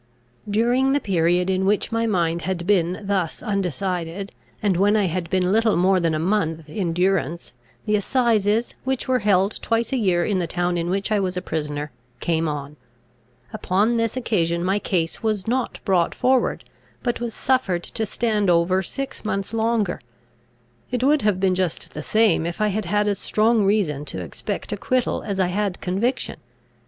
[0.49, 4.31] During the period in which my mind had been thus undecided,
[4.63, 7.53] and when I had been little more than a month in durance,
[7.85, 11.37] the assizes, which were held twice a year in the town in which I was
[11.37, 12.77] a prisoner, came on.
[13.53, 16.63] Upon this occasion my case was not brought forward,
[17.03, 20.01] but was suffered to stand over six months longer.
[20.89, 24.21] It would have been just the same, if I had had as strong reason to
[24.21, 26.37] expect acquittal as I had conviction.